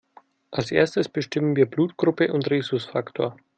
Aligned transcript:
Als 0.49 0.71
Erstes 0.71 1.09
bestimmen 1.09 1.55
wir 1.55 1.67
Blutgruppe 1.67 2.33
und 2.33 2.49
Rhesusfaktor. 2.49 3.37